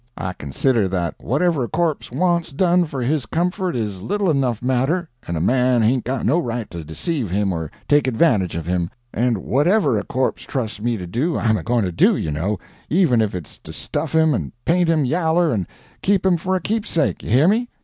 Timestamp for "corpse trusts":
10.03-10.81